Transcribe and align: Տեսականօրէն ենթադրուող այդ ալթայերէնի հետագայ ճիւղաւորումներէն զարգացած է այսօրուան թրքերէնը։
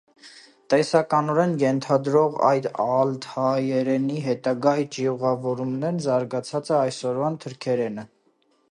Տեսականօրէն 0.73 1.51
ենթադրուող 1.63 2.39
այդ 2.47 2.65
ալթայերէնի 2.85 4.25
հետագայ 4.29 4.75
ճիւղաւորումներէն 4.97 6.03
զարգացած 6.09 6.75
է 6.75 6.79
այսօրուան 6.81 7.41
թրքերէնը։ 7.47 8.11